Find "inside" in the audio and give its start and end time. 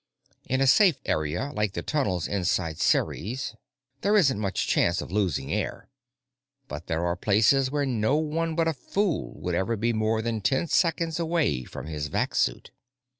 2.27-2.79